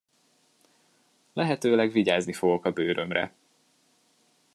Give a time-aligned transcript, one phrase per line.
[1.33, 3.33] Lehetőleg vigyázni fogok a bőrömre.